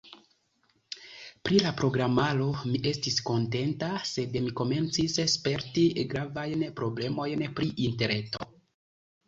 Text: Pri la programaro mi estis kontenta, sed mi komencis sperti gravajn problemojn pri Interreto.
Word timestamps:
Pri 1.49 1.59
la 1.65 1.73
programaro 1.81 2.47
mi 2.69 2.81
estis 2.93 3.19
kontenta, 3.29 3.91
sed 4.13 4.39
mi 4.47 4.55
komencis 4.63 5.21
sperti 5.37 5.87
gravajn 6.17 6.67
problemojn 6.83 7.49
pri 7.61 7.73
Interreto. 7.89 8.53